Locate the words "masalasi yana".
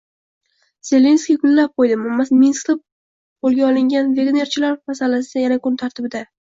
4.93-5.65